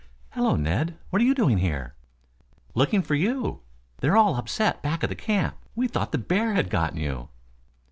"Hello, 0.31 0.55
Ned. 0.55 0.97
What 1.11 1.21
you 1.21 1.35
doing 1.35 1.59
here?' 1.59 1.93
"Looking 2.73 3.03
for 3.03 3.13
you. 3.13 3.61
They're 3.99 4.17
all 4.17 4.35
upset 4.35 4.81
back 4.81 5.03
at 5.03 5.11
the 5.11 5.15
camp. 5.15 5.55
We 5.75 5.87
thought 5.87 6.11
the 6.11 6.17
bear 6.17 6.55
had 6.55 6.71
gotten 6.71 6.97
you." 6.97 7.29